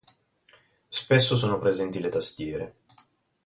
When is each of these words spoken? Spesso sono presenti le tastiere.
Spesso 0.87 1.35
sono 1.35 1.59
presenti 1.59 1.99
le 2.01 2.09
tastiere. 2.09 2.75